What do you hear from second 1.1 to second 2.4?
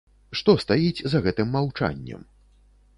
за гэтым маўчаннем?